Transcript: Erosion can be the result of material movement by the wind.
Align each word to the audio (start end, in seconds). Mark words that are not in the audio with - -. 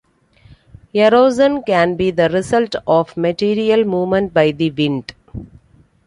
Erosion 0.95 1.61
can 1.61 1.95
be 1.95 2.09
the 2.09 2.27
result 2.29 2.73
of 2.87 3.15
material 3.15 3.83
movement 3.83 4.33
by 4.33 4.49
the 4.49 4.71
wind. 4.71 5.13